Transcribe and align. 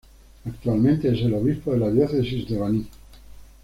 Actualmente 0.47 1.09
es 1.13 1.21
el 1.27 1.35
obispo 1.35 1.73
de 1.73 1.77
la 1.77 1.91
diócesis 1.91 2.49
de 2.49 2.57
Baní. 2.57 2.87